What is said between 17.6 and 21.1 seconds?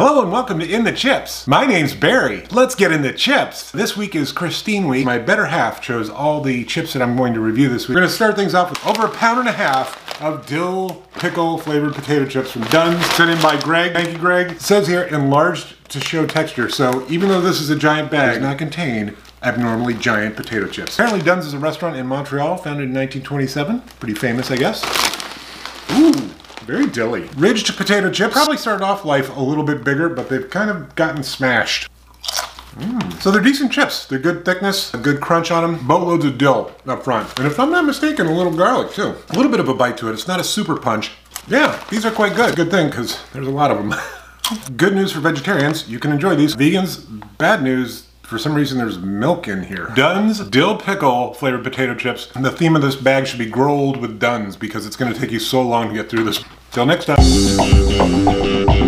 is a giant bag, it does not contain abnormally giant potato chips.